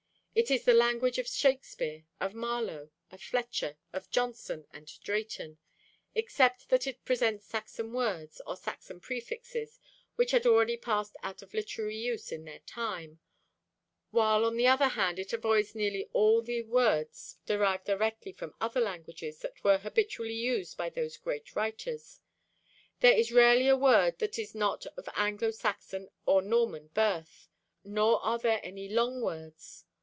[0.33, 5.57] It is the language of Shakespeare, of Marlowe, of Fletcher, of Jonson and Drayton,
[6.15, 9.77] except that it presents Saxon words or Saxon prefixes
[10.15, 13.19] which had already passed out of literary use in their time,
[14.11, 18.79] while on the other hand it avoids nearly all the words derived directly from other
[18.79, 22.21] languages that were habitually used by those great writers.
[23.01, 27.49] There is rarely a word that is not of Anglo Saxon or Norman birth.
[27.83, 29.83] Nor are there any long words.